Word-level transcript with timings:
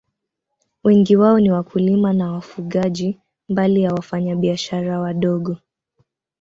Wengi 0.83 1.15
wao 1.15 1.39
ni 1.39 1.51
wakulima 1.51 2.13
na 2.13 2.31
wafugaji, 2.31 3.19
mbali 3.49 3.81
ya 3.81 3.93
wafanyabiashara 3.93 4.99
wadogo. 4.99 5.57